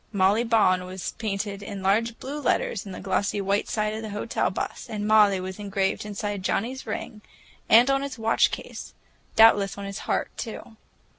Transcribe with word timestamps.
"Molly 0.11 0.43
Bawn" 0.43 0.85
was 0.85 1.11
painted 1.19 1.61
in 1.61 1.83
large 1.83 2.17
blue 2.17 2.39
letters 2.41 2.87
on 2.87 2.91
the 2.91 2.99
glossy 2.99 3.39
white 3.39 3.69
side 3.69 3.93
of 3.93 4.01
the 4.01 4.09
hotel 4.09 4.49
bus, 4.49 4.87
and 4.89 5.07
"Molly" 5.07 5.39
was 5.39 5.59
engraved 5.59 6.07
inside 6.07 6.41
Johnnie's 6.41 6.87
ring 6.87 7.21
and 7.69 7.87
on 7.91 8.01
his 8.01 8.17
watch 8.17 8.49
case—doubtless 8.49 9.77
on 9.77 9.85
his 9.85 9.99
heart, 9.99 10.31
too. 10.37 10.75